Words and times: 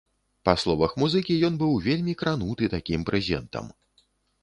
Па 0.47 0.53
словах 0.61 0.95
музыкі, 1.03 1.37
ён 1.51 1.61
быў 1.61 1.77
вельмі 1.89 2.19
крануты 2.25 2.73
такім 2.79 3.01
прэзентам. 3.11 3.73